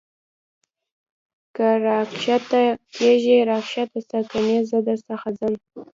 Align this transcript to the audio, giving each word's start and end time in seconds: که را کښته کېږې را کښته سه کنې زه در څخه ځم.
که 1.55 1.67
را 1.85 1.99
کښته 2.21 2.61
کېږې 2.95 3.37
را 3.49 3.59
کښته 3.69 3.99
سه 4.09 4.19
کنې 4.31 4.57
زه 4.69 4.77
در 4.87 4.99
څخه 5.07 5.27
ځم. 5.37 5.53